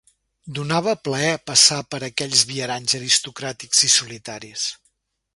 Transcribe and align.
Donava 0.59 0.93
plaer 1.07 1.33
passar 1.49 1.77
per 1.91 1.99
aquells 2.07 2.41
viaranys 2.53 2.95
aristocràtics 3.03 3.83
i 3.89 3.91
solitaris 3.97 4.65